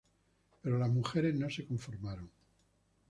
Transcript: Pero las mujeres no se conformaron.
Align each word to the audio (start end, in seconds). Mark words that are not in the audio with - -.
Pero 0.63 0.79
las 0.79 0.89
mujeres 0.89 1.35
no 1.35 1.47
se 1.47 1.67
conformaron. 1.67 2.31